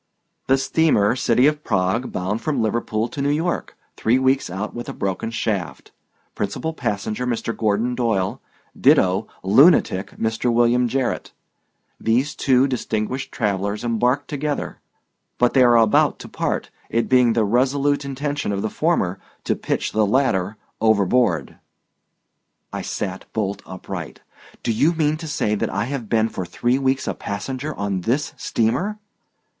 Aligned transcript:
"The 0.47 0.57
steamer 0.57 1.15
City 1.15 1.45
of 1.45 1.63
Prague, 1.63 2.11
bound 2.11 2.41
from 2.41 2.59
Liverpool 2.59 3.07
to 3.09 3.21
New 3.21 3.29
York, 3.29 3.77
three 3.97 4.17
weeks 4.17 4.49
out 4.49 4.73
with 4.73 4.89
a 4.89 4.93
broken 4.93 5.29
shaft. 5.29 5.91
Principal 6.33 6.73
passenger, 6.73 7.27
Mr. 7.27 7.55
Gordon 7.55 7.93
Doyle; 7.93 8.41
ditto 8.75 9.27
lunatic, 9.43 10.17
Mr. 10.17 10.51
William 10.51 10.87
Jarrett. 10.87 11.33
These 11.99 12.33
two 12.33 12.65
distinguished 12.65 13.31
travelers 13.31 13.83
embarked 13.83 14.27
together, 14.27 14.79
but 15.37 15.53
they 15.53 15.61
are 15.61 15.77
about 15.77 16.17
to 16.21 16.27
part, 16.27 16.71
it 16.89 17.07
being 17.07 17.33
the 17.33 17.45
resolute 17.45 18.03
intention 18.03 18.51
of 18.51 18.63
the 18.63 18.71
former 18.71 19.19
to 19.43 19.55
pitch 19.55 19.91
the 19.91 20.03
latter 20.07 20.57
overboard." 20.81 21.57
I 22.73 22.81
sat 22.81 23.31
bolt 23.33 23.61
upright. 23.67 24.21
"Do 24.63 24.71
you 24.71 24.93
mean 24.93 25.17
to 25.17 25.27
say 25.27 25.53
that 25.53 25.69
I 25.69 25.83
have 25.85 26.09
been 26.09 26.27
for 26.27 26.43
three 26.43 26.79
weeks 26.79 27.07
a 27.07 27.13
passenger 27.13 27.75
on 27.75 28.01
this 28.01 28.33
steamer?" 28.35 28.97